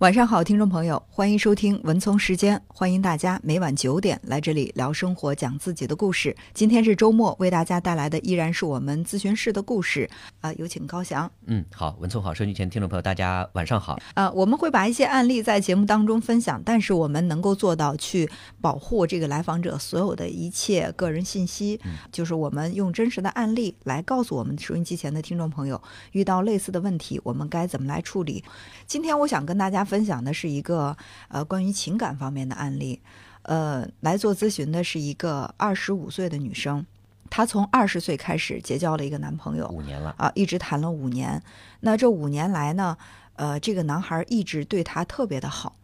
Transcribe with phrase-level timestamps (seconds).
[0.00, 6.36] 晚上好，听众朋友，欢迎收听文聪时间，欢迎大家每晚九点来这里聊生活，讲自己的故事。
[6.52, 10.06] 今天是周末，为大家带来的依然是我们咨询室的故事。
[10.42, 11.28] 啊、有请高翔。
[11.46, 13.98] 嗯，好，文聪好，收音机前听众朋友，大家晚上好。
[14.12, 18.28] 呃，我们会把一些案例在节目当中分享，但是我们能够做到去
[18.60, 21.80] 保护这个来访者所有的一切个人信息，
[22.12, 25.80] 就是我们用真实的案例来告诉我们收音机前的听众朋友，
[26.12, 28.44] 遇到类似的问题，我们该怎么来处理。
[28.86, 30.96] 今天我想跟大家分享的是一个
[31.28, 33.00] 呃关于情感方面的案例，
[33.42, 36.84] 呃，来做咨询的是一个二十五岁的女生，
[37.30, 41.40] 她从二十岁开始结交了一个男朋友，五年了，啊，一直谈了五年。
[41.80, 42.98] 那这五年来呢，
[43.36, 45.76] 呃，这个男孩一直对她特别的好，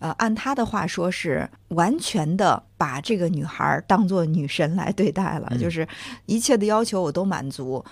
[0.00, 5.58] 呃，按他的话说是完全的把这个女孩当做女神来对待了，嗯。
[5.58, 5.86] 就是
[6.26, 7.84] 一切的要求我都满足。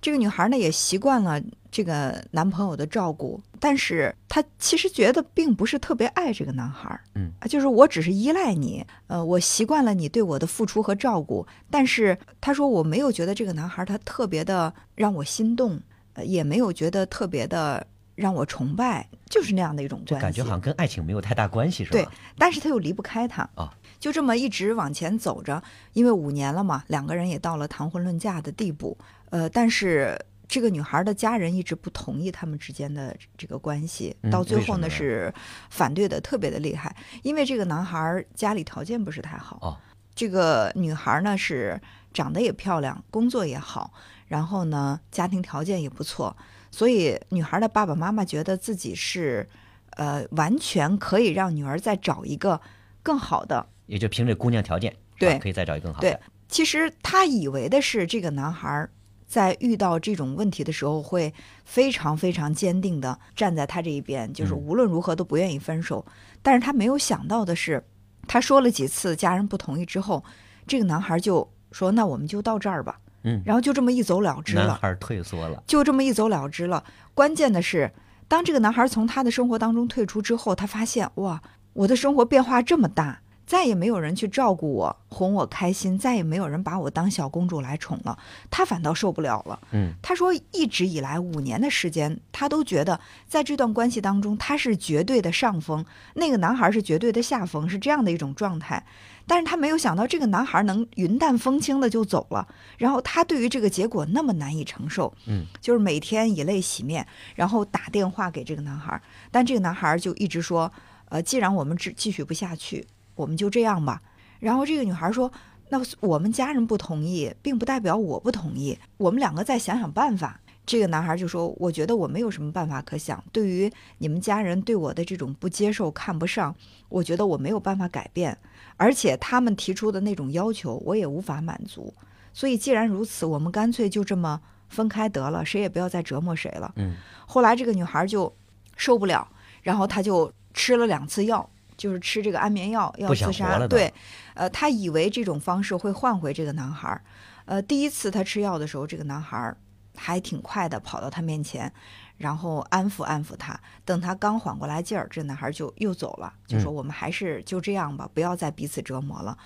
[0.00, 15.80] 这个女孩呢也习惯了这个男朋友的照顾，但是她其实觉得并不是特别爱这个男孩，嗯啊，就是我只是依赖你，呃，我习惯了你对我的付出和照顾，但是她说我没有觉得这个男孩他特别的让我心动，
[16.14, 20.22] 呃，也没有觉得特别的让我崇拜，就是那样的一种关系。
[20.22, 21.98] 感觉好像跟爱情没有太大关系，是吧？
[21.98, 28.96] 对，但是他又离不开他啊，就这么一直往前走着，因为五年了嘛，两个人也到了谈婚论嫁的地步，
[29.30, 35.32] 呃，但是这个女孩的家人一直不同意他们之间的这个关系，嗯到最后呢呢是
[35.70, 39.76] 反对的特别的厉害，因为这个男孩家里条件不是太好，哦，
[40.14, 41.78] 这个女孩呢是
[42.14, 43.92] 长得也漂亮，工作也好，
[44.26, 46.34] 然后呢家庭条件也不错，
[46.70, 49.46] 所以女孩的爸爸妈妈觉得自己是
[49.90, 52.58] 呃完全可以让女儿再找一个
[53.02, 53.66] 更好的。
[53.84, 56.20] 也就凭这姑娘条件，对可以再找一个更好的对的。
[56.48, 58.88] 其实他以为的是这个男孩
[59.28, 61.32] 在遇到这种问题的时候会
[61.64, 66.04] 非常非常坚定的站在他这一边，就是嗯无论如何都不愿意分手。
[66.42, 67.84] 但是他没有想到的是，
[68.26, 70.24] 他说了几次家人不同意之后，
[70.66, 74.68] 这个男孩就说：“那我们就到这儿吧。”嗯，然后就这么一走了之了。
[74.68, 76.82] 男孩退缩了，就这么一走了之了。
[77.14, 77.92] 关键的是，
[78.28, 81.42] 当这个男孩从他的生活当中退出之后，他发现哇，
[81.72, 88.18] 我的生活变化这么大，再也没有人去照顾我、哄我开心，再也没有人把我当小公主来宠了，
[88.50, 89.58] 他反倒受不了了。
[89.70, 95.82] 嗯，他说，一直以来五年的时间，他都觉得在这段关系当中，他是绝对的上风，
[96.12, 98.84] 那个男孩是绝对的下风，是这样的一种状态。
[99.26, 110.70] 但是他没有想到，这个男孩能云淡风轻的就走了，然后他对于这个结果那么难以承受，嗯，就是每天以泪洗面，然后打电话给这个男孩，但这个男孩就一直说，
[111.08, 112.86] 呃，既然我们只继续不下去，
[113.18, 114.00] 我们就这样吧。
[114.38, 115.30] 然后这个女孩说，
[115.68, 120.40] 那我们家人不同意，并不代表我不同意，我们两个再想想办法。
[120.64, 123.24] 这个男孩就说：“我觉得我没有什么办法可想。
[123.32, 126.54] 对于你们家人对我的这种不接受、看不上，
[126.90, 128.36] 我觉得我没有办法改变，
[128.76, 131.92] 而且他们提出的那种要求，我也无法满足。
[132.34, 136.94] 所以既然如此，我们干脆就这么分开得了，谁也不要再折磨谁了。”嗯，
[137.26, 138.30] 后来这个女孩就
[138.76, 139.26] 受不了，
[139.62, 141.48] 然后她就吃了两次药，
[141.78, 143.66] 就是吃这个安眠药要自杀。
[143.66, 143.90] 对，
[144.34, 147.02] 呃，他以为这种方式会换回这个男孩儿。
[147.46, 149.56] 呃，第一次他吃药的时候，这个男孩儿
[149.96, 151.72] 还挺快的跑到他面前，
[152.18, 153.58] 然后安抚安抚他。
[153.86, 159.38] 等他刚缓过来劲儿，这男孩儿就又走了，就说嗯我们还是就这样吧，不要再彼此折磨了。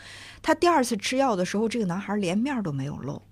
[0.43, 3.23] 他第二次吃药的时候，这个男孩儿连面儿都没有露，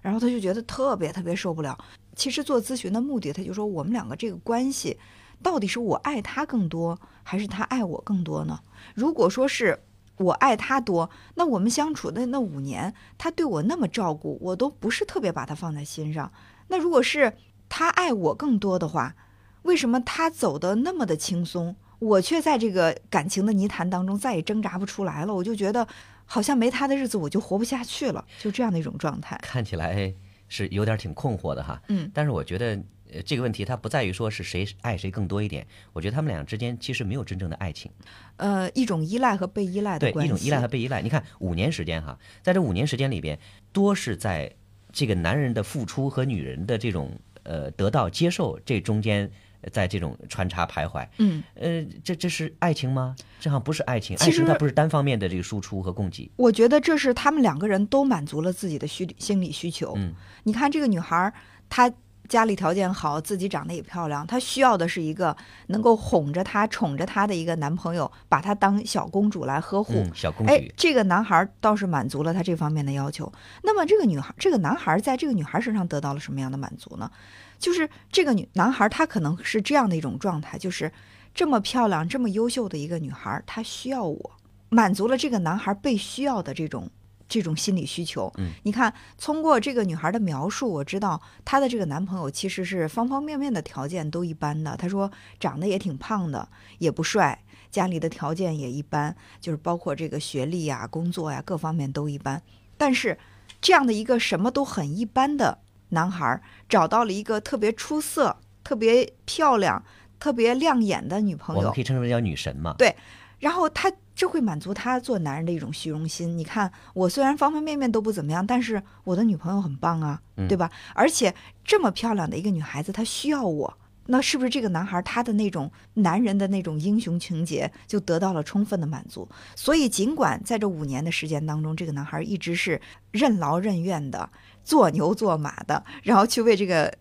[0.00, 1.76] 然后他就觉得特别特别受不了。
[2.14, 4.96] 其实做咨询的目的，他就说我们两个这个关系，
[5.42, 8.60] 到底是我爱他更多，还是他爱我更多呢？
[8.94, 9.82] 如果说是
[10.16, 16.30] 我爱他多，那我们相处的那五年，他对我那么照顾，我都不是特别把他放在心上。
[16.68, 17.32] 那如果是
[17.70, 19.14] 他爱我更多的话，
[19.62, 25.34] 为什么他走的那么的轻松，我却在这个感情的泥潭当中再也挣扎不出来了？
[25.34, 25.88] 我就觉得
[26.26, 29.38] 好像没他的日子我就活不下去了，就这样的一种状态。
[29.42, 30.14] 看起来
[30.48, 31.80] 是有点挺困惑的哈。
[31.88, 32.78] 嗯，但是我觉得。
[33.12, 37.90] 呃，这个问题它不在于说是谁爱谁更多一点，我觉得他们俩之间其实没有真正的爱情，
[38.36, 41.02] 呃，一种依赖和被依赖的对，关系，一种依赖和被依赖。
[41.02, 43.38] 你看五年时间哈，在这五年时间里边，
[43.72, 44.52] 多是在
[44.92, 49.30] 这个男人的付出和女人的这种呃得到接受这中间，
[49.60, 51.06] 呃在这种穿插徘徊。
[51.18, 53.14] 嗯，呃，这这是爱情吗？
[53.38, 56.30] 这好像不是爱情，爱情它不是单方面的这个输出和供给。
[56.36, 59.94] 我觉得这是他们两个人都满足了自己的需心理需求。
[59.96, 60.12] 嗯，
[60.44, 61.32] 你看这个女孩儿，
[61.68, 61.92] 她
[62.30, 65.36] 家里条件好，自己长得也漂亮，她需要的是一个
[65.66, 69.94] 能够哄着她、宠着她的一个男朋友，把她当小公主来呵护。
[69.96, 73.30] 嗯，小公哎举，，这个男孩儿倒是满足了她这方面的要求。
[73.64, 77.10] 那么这个女孩，这个男孩儿在这个女孩身上得到了什么样的满足呢？
[77.58, 80.90] 就是这个女男孩儿他可能是这样的一种状态，就是
[81.34, 84.30] 这么漂亮、这么优秀的一个女孩，她需要我，
[84.68, 86.88] 满足了这个男孩被需要的这种
[87.30, 88.30] 这种心理需求。
[88.36, 94.76] 嗯，你看，通过这个女孩的描述，我知道她的这个男朋友其实是方方面面的条件都一般的。
[94.76, 96.46] 她说长得也挺胖的，
[96.78, 102.42] 也不帅，家里的条件也一般，就是包括这个学历呀、工作呀各方面都一般。
[102.76, 103.16] 但是
[103.62, 105.56] 这样的一个什么都很一般的
[105.90, 109.82] 男孩，找到了一个特别出色、特别漂亮。
[110.20, 112.74] 特别亮眼的女朋友，我们可以称之为叫女神嘛？
[112.76, 112.94] 对，
[113.38, 116.36] 然后他这会满足他做男人的一种虚荣心。
[116.36, 120.70] 你看，我虽然方方面面都不怎么样，但是我的女朋友很棒啊，对吧？
[120.94, 121.34] 而且
[121.64, 123.78] 这么漂亮的一个女孩子，她需要我，
[124.08, 129.26] 那是不是这个男孩他的那种男人的那种英雄情节就得到了充分的满足？
[129.56, 132.78] 所以，尽管在这五年的时间当中，这个男孩一直是
[133.12, 134.28] 任劳任怨的，
[134.62, 136.92] 做牛做马的，然后去为这个。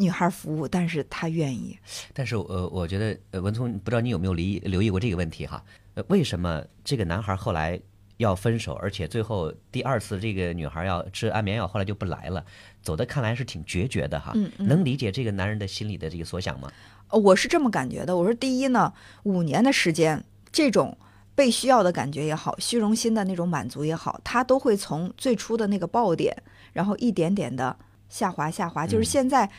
[0.00, 1.78] 女孩服务，但是他愿意。
[2.14, 5.62] 但是，呃，我觉得，呃，文聪，不知道你有没有留意留意过这个问题哈？
[5.92, 7.78] 呃，为什么这个男孩后来
[8.16, 12.42] 要分手，而且最后第二次这个女孩要吃安眠药，后来就不来了，
[12.80, 14.32] 走的看来是挺决绝的哈。
[14.34, 14.66] 嗯嗯。
[14.66, 16.72] 能理解这个男人的心里的这个所想吗？
[17.10, 18.16] 我是这么感觉的。
[18.16, 18.94] 我说，第一呢，
[19.24, 20.96] 五年的时间，这种
[21.34, 26.34] 被需要的感觉也好，虚荣心的那种满足也好，他都会从最初的那个爆点，
[26.72, 27.76] 然后一点点的
[28.08, 29.50] 下滑下滑，就是现在。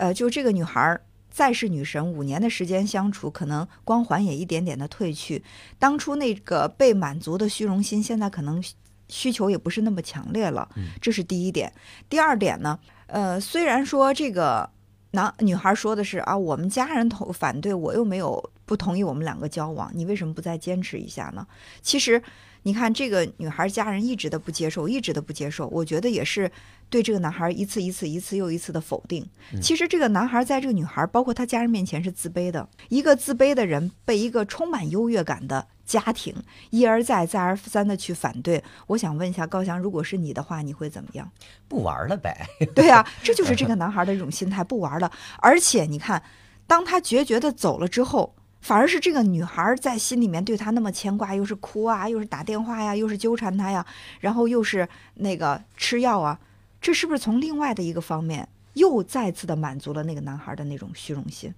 [0.00, 0.98] 呃，就这个女孩儿
[1.30, 5.44] 再是女神，五年的时间相处，可能光环也一点点的褪去。
[5.78, 8.64] 当初那个被满足的虚荣心，现在可能
[9.10, 10.66] 需求也不是那么强烈了。
[11.02, 11.70] 这是第一点。
[12.08, 14.70] 第二点呢，呃，虽然说这个
[15.10, 21.46] 男女孩说的是啊，我们家人同反对，我又没有不同意我们两个交往，你为什么不再坚持一下呢？
[21.82, 22.22] 其实。
[22.62, 25.66] 你看，这个女孩家人一直的不接受，一直的不接受。
[25.68, 26.50] 我觉得也是
[26.90, 29.26] 对这个男孩一次一次、一次又一次的否定。
[29.62, 32.68] 其实这个男孩在这个女孩，包括他家人面前是自卑的。
[32.88, 36.34] 一个自卑的人被一个充满优越感的家庭
[36.68, 38.62] 一而再、再而三的去反对。
[38.88, 41.30] 我想问一下高翔，如果是你的话，你会怎么样？
[41.66, 42.46] 不玩了呗。
[42.74, 45.10] 对啊，这就是这个男孩的一种心态，不玩了。
[45.38, 46.22] 而且你看，
[46.66, 48.34] 当他决绝的走了之后。
[48.60, 53.84] 反而是这个女孩在心里面对他那么牵挂，又是哭啊，又是打电话呀，又是纠缠他呀，
[54.20, 56.38] 然后又是那个吃药啊，
[56.80, 61.54] 这是不是从另外的一个方面又再次的满足了那个男孩的那种虚荣心？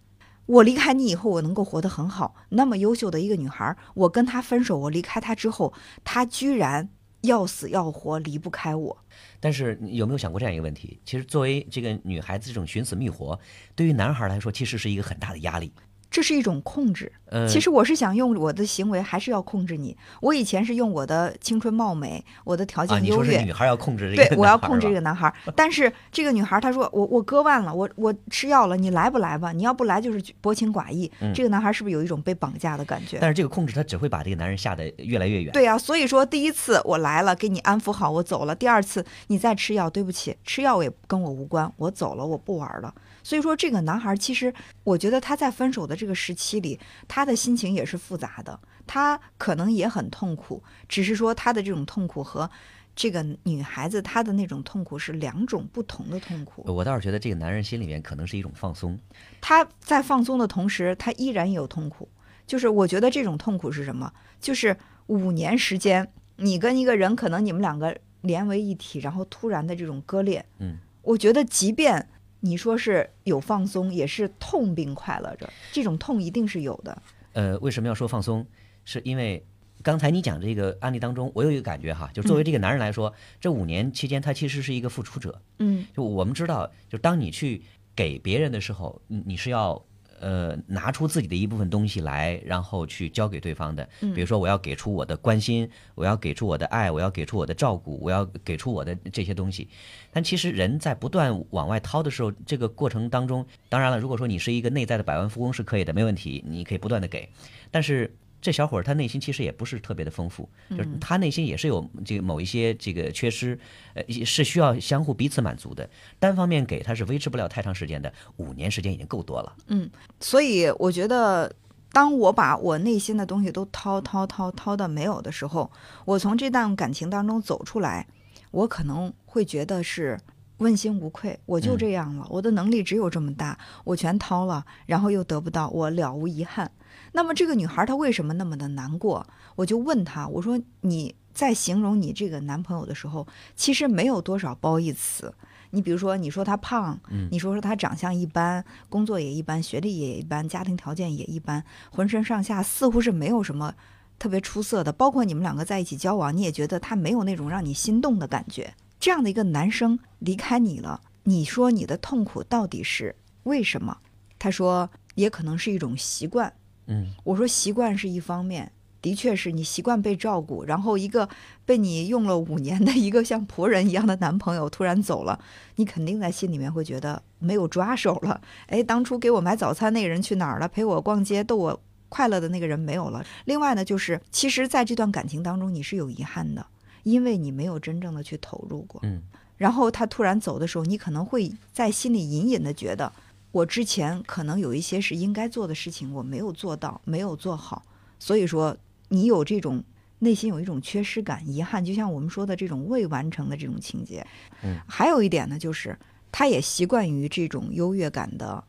[0.47, 5.73] 我离开你以后，我能够活得很好，那么优秀的一个女孩，我跟她分手，我离开她之后，
[6.03, 6.89] 她居然
[7.23, 8.99] 要死要活离不开我。
[9.39, 11.01] 但是有没有想过这样一个问题？
[11.05, 13.39] 其实作为这个女孩子这种寻死觅活，
[13.77, 15.73] 对于男孩来说，其实是一个很大的压力。
[16.13, 17.11] 这是一种控制。
[17.49, 19.97] 其实我是想用我的行为，还是要控制你。
[20.21, 23.41] 我以前是用我的青春貌美，我的条件优越。
[23.41, 25.33] 女孩要控制这个，对，我要控制这个男孩。
[25.57, 29.51] 但是这个女孩她说：“我我割腕了，我我吃药了，你来不来吧？
[29.51, 33.17] 你要不来就是薄情寡义。”这个男孩是不是有一种被绑架的感觉？
[33.19, 35.51] 但是这个控制他只会把这个男人吓得越来越远。
[35.55, 38.55] 对啊，所以说第一次我来了，给你安抚好，我走了。
[38.55, 42.93] 第二次你再吃药，对不起，吃药也跟我无关，我走了，我不玩了。
[43.23, 44.53] 所以说，这个男孩其实，
[44.85, 52.51] 我觉得他在分手的这个时期里，他的心情也是复杂的，他可能也很痛苦，只是说他的这种痛苦和
[52.95, 56.63] 这个女孩子她的那种痛苦是两种不同的痛苦。
[56.67, 58.99] 我倒是觉得这个男人心里面可能是一种放松，
[59.41, 62.09] 他在放松的同时，他依然有痛苦。
[62.47, 64.13] 就是我觉得这种痛苦是什么？
[64.41, 64.77] 就是
[65.07, 70.45] 五年时间，你跟一个人可能你们两个连为一体，然后突然的这种割裂。
[70.59, 72.09] 嗯，我觉得即便。
[72.43, 77.03] 你说是有放松，也是痛并快乐着，这种痛一定是有的。
[77.33, 78.47] 呃，为什么要说放松？
[78.85, 79.43] 是因为
[79.83, 85.41] 刚才你讲这个案例当中，我有一个感觉哈，就作为这个男人来说，这五年期间他其实是一个付出者。
[85.61, 87.63] 嗯，就我们知道，就当你去
[87.97, 89.83] 给别人的时候，你你是要。
[90.23, 93.87] 呃，拿出自己的一部分东西来，然后去交给对方的。
[94.15, 99.69] 比如说，我要给出我的关心，我要给出我的爱，我要给出我的照顾，我要给出我的这些东西。
[100.13, 107.29] 但其实人在不断往外掏的时候，这个过程当中，当然了，如果说你是一个内在的百万富翁是可以的，没问题，你可以不断的给。
[107.71, 108.11] 但是。
[108.43, 113.57] 这小伙儿他内心其实也不是特别的丰富，就是他内心也是有这个某一些这个缺失，
[113.95, 115.89] 呃，是需要相互彼此满足的。
[116.19, 119.57] 单方面给他是维持不了太长时间的，五年时间已经够多了。
[119.69, 121.55] 嗯，所以我觉得，
[121.93, 125.71] 当我把我内心的东西都掏掏掏掏到没有的时候，
[126.05, 128.09] 我从这段感情当中走出来，
[128.51, 130.19] 我可能会觉得是
[130.59, 131.39] 问心无愧。
[131.47, 136.69] 我就这样了，我的能力只有这么大，我全掏了，然后又得不到，我了无遗憾。
[137.13, 139.27] 那么这个女孩她为什么那么的难过？
[139.57, 145.33] 我就问她，我说你在形容你这个男朋友的时候，其实没有多少褒义词，
[145.71, 153.75] 你比如说，你说他胖，嗯你说说他长相一般，工作也一般，学历也一般，家庭条件也一般，浑身上下似乎是没有什么
[154.19, 154.93] 特别出色的。
[154.93, 158.75] 包括你们两个在一起交往，你也觉得他没有那种让你心动的感觉。
[159.01, 163.99] 这样的一个男生离开你了，你说你的痛苦到底是为什么？
[164.39, 166.53] 他说，也可能是一种习惯。
[166.87, 171.29] 嗯我说习惯是一方面，的确是你习惯被照顾，然后一个
[171.65, 175.39] 被你用了五年的一个像仆人一样的男朋友突然走了，
[175.77, 178.41] 你肯定在心里面会觉得没有抓手了。
[178.67, 180.69] 哎，当初给我买早餐那个人去哪儿了？
[180.69, 183.25] 陪我逛街逗我快乐的那个人没有了。
[183.47, 186.67] 另外呢，就是其实在这段感情当中你是有遗憾的，
[187.05, 189.01] 因为你没有真正的去投入过。
[189.05, 189.23] 嗯
[189.59, 193.13] 然后他突然走的时候，你可能会在心里隐隐的觉得，
[193.53, 197.85] 我之前可能有一些是应该做的事情，我没有做到，没有做好，
[198.19, 198.77] 所以说
[199.09, 199.85] 你有这种
[200.19, 204.27] 内心有一种缺失感、遗憾，就像我们说的这种未完成的这种情节。
[204.63, 205.99] 嗯，还有一点呢，就是
[206.33, 208.65] 他也习惯于这种优越感的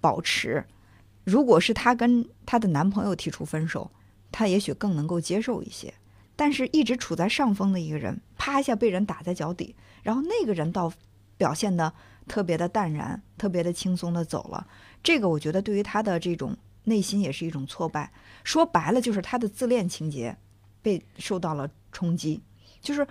[0.00, 0.64] 保持。
[1.24, 3.90] 如果是她跟她的男朋友提出分手，
[4.30, 5.92] 她也许更能够接受一些。
[6.36, 10.92] 但是，一直处在上风的一个人，啪一下被人打在脚底，然后那个人倒
[11.38, 11.92] 表现的
[12.28, 14.66] 特别的淡然，特别的轻松的走了。
[15.02, 18.10] 这个我觉得对于他的这种内心也是一种挫败。
[18.44, 20.36] 说白了，就是他的自恋情节
[20.82, 22.42] 被受到了冲击。
[22.80, 23.06] 就是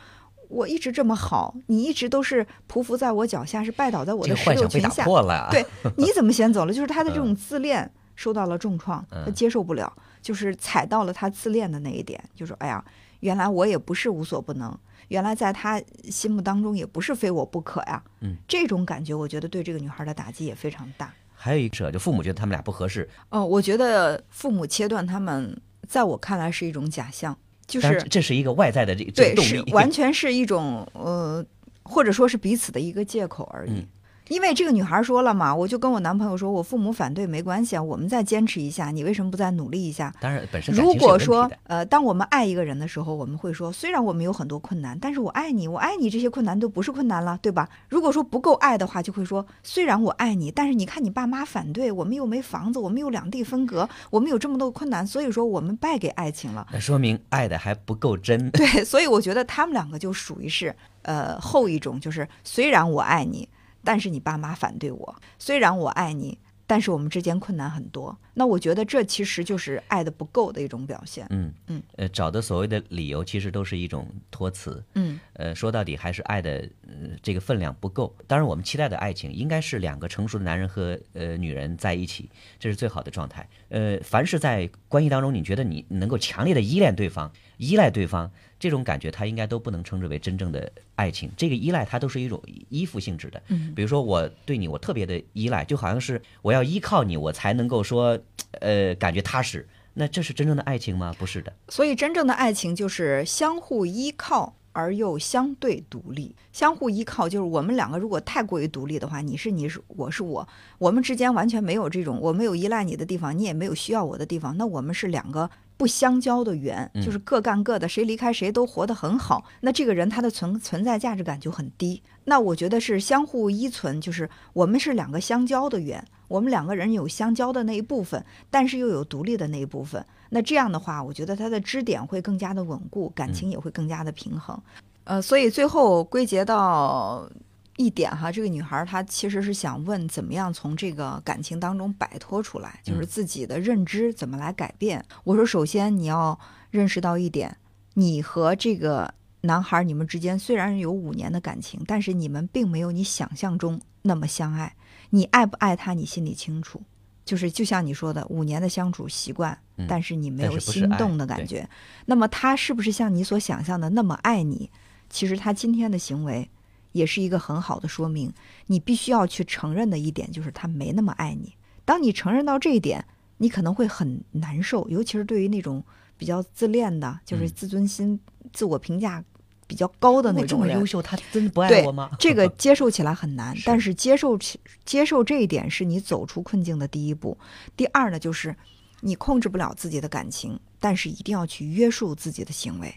[0.48, 5.04] 我一直这么好，你一直都是匍匐在我脚下，是拜倒在我这个的石幻想被打榴裙下。
[5.04, 5.50] 破了啊。
[5.52, 5.66] 对，
[5.98, 6.74] 你怎么先走了？
[6.74, 9.92] 就是他的这种自恋受到了重创，他嗯接受不了，
[10.22, 12.84] 就是踩到了他自恋的那一点，就说：“哎呀，
[13.20, 21.14] 原来我也不是无所不能，原来在他心目当中也不是非我不可呀。”嗯，这种感觉，我觉得对这个女孩的打击也非常大。
[21.34, 29.44] 还有一个，就父母觉得他们俩不合适，哦，我觉得父母切断他们，在我看来是一种假象，就是这是一个外在的这这对。
[29.44, 31.46] 是完全是一种呃，
[31.84, 33.72] 或者说是彼此的一个借口而已。
[33.72, 33.88] 嗯
[34.28, 40.14] 因为这个女孩说了嘛，我就跟我男朋友说，我父母反对没关系啊，我们再坚持一下，你为什么不再努力一下？
[40.20, 41.50] 当然，本身如果说。
[41.68, 47.68] 呃，当我们爱一个人的时候，我们会说，虽然我们有很多困难，但是我爱你，我爱你，这些困难都不是困难了，对吧？
[47.90, 56.68] 如果说不够爱的话，就会说，虽然我爱你，但是你看你爸妈反对，我们又没房子，我们又两地分隔，我们有这么多困难，所以说我们败给爱情了。
[56.72, 58.50] 那说明爱的还不够真。
[58.52, 63.48] 对，所以我觉得他们两个就属于是呃后一种，就是虽然我爱你，
[63.86, 66.38] 但是你爸妈反对我；虽然我爱你，
[66.68, 68.18] 但是我们之间困难很多。
[68.38, 71.26] 那我觉得这其实就是爱的不够的一种表现。
[71.30, 74.84] 嗯嗯，呃，找的所谓的理由，其实都是一种托词。
[74.96, 78.14] 嗯呃，说到底还是爱的呃这个分量不够。
[78.28, 83.48] 当然，我们期待的爱情应该是两个成熟的男人和呃女人在一起，这是最好的状态。
[83.70, 91.32] 呃，凡是在关系当中，你觉得你能够强烈的依恋对方、依赖对方，这种感觉，它应该都不能称之为真正的爱情。
[91.38, 93.42] 这个依赖，它都是一种依附性质的。
[93.48, 98.20] 嗯比如说，我对你我特别的依赖，就好像是我要依靠你，我才能够说，
[98.60, 99.68] 呃，感觉踏实。
[99.94, 101.16] 那这是真正的爱情吗？
[101.18, 101.54] 不是的。
[101.70, 104.56] 所以真正的爱情就是相互依靠。
[104.78, 110.46] 而又相对独立，相互依靠就是我们两个如果太过于独立的话，你是你是我是我，
[110.78, 119.44] 我们之间完全没有这种我没有依赖你的地方，你也没有需要我的地方，那我们是两个不相交的圆，嗯就是各干各的，谁离开谁都活得很好。
[119.62, 122.02] 那这个人他的存存在价值感就很低。
[122.24, 130.04] 那我觉得是相互依存，就是我们是两个相交的圆，我们两个人有相交的那一部分，但是又有独立的那一部分。
[130.30, 134.60] 那这样的话，我觉得他的支点会更加的稳固，感情也会更加的平衡。
[135.04, 137.30] 呃，所以最后归结到
[137.78, 145.04] 一点哈，这个女孩她其实是想问，怎么样从这个感情当中摆脱出来，就是自己的认知怎么来改变。
[145.24, 146.40] 我说，首先你要
[146.72, 147.58] 认识到一点，
[147.96, 154.76] 你和这个男孩你们之间虽然有五年的感情，但是你们并没有你想象中那么相爱。
[155.10, 156.82] 你爱不爱他，你心里清楚。
[157.26, 161.68] 就是就像你说的，五年的相处习惯，嗯但是你没有心动的感觉。
[162.06, 164.70] 那么他是不是像你所想象的那么爱你？
[165.10, 166.50] 其实他今天的行为
[166.96, 168.32] 也是一个很好的说明。
[168.68, 171.54] 你必须要去承认的一点就是他没那么爱你。
[171.84, 173.06] 当你承认到这一点，
[173.38, 175.84] 你可能会很难受，尤其是对于那种
[176.18, 178.20] 比较自恋的，就是嗯自尊心、
[178.54, 179.24] 自我评价
[179.68, 180.76] 比较高的那种人。
[180.76, 182.10] 么优秀，他真的不爱我吗？
[182.18, 187.38] 这个 接受起来很难，是但是接受起接受这一点是你走出困境的第一步。
[187.76, 188.56] 第二呢，就是
[189.02, 192.96] 你控制不了自己的感情，但是一定要去约束自己的行为，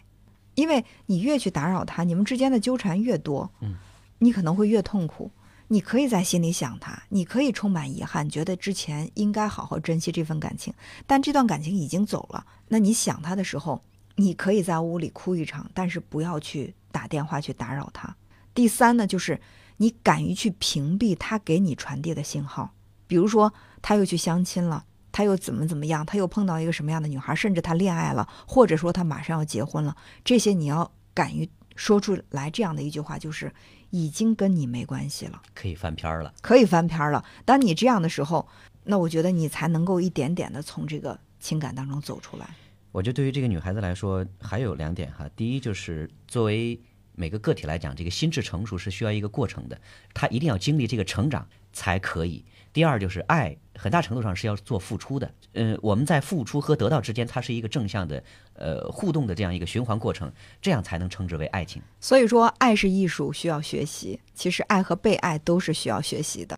[0.54, 3.74] 因为你越去打扰他，你们之间的纠缠越多，嗯，
[4.18, 5.30] 你可能会越痛苦。
[5.70, 10.72] 你可以在心里想他，你可以充满遗憾，觉得之前应该好好珍惜这份感情，
[11.06, 12.46] 但这段感情已经走了。
[12.68, 13.82] 那你想他的时候，
[14.16, 18.16] 你可以在屋里哭一场，但是不要去打电话去打扰他。
[18.54, 19.38] 第三呢，就是
[19.76, 22.72] 你敢于去屏蔽他给你传递的信号。
[23.06, 29.94] 比如说，他又去相亲了，他又怎么怎么样，他又碰到一个什么样的女孩，甚至他恋爱了，或者说他马上要结婚了，
[30.24, 31.46] 这些你要敢于
[31.76, 33.52] 说出来这样的一句话，就是
[33.90, 36.32] 已经跟你没关系了，可以翻篇儿了。
[36.42, 37.24] 可以翻篇儿了。
[37.44, 38.46] 当你这样的时候，
[38.84, 42.46] 那我觉得你才能够一点点的从这个情感当中走出来。
[42.92, 45.28] 我觉得对于这个女孩子来说，还有两点哈。
[45.36, 46.80] 第一就是作为
[47.14, 49.80] 每个个体来讲，这个心智成熟是需要一个过程的，
[50.14, 52.44] 她一定要经历这个成长才可以。
[52.72, 55.30] 第二就是爱，很大程度上是要做付出的。
[55.54, 58.22] 嗯，我们在付出和得到之间，它是一个正向的
[58.54, 61.82] 呃互动的这样一个循环过程，这样才能称之为爱情。
[61.98, 64.20] 所以说，爱是艺术，需要学习。
[64.34, 66.46] 其实，爱和被爱都是需要学习的。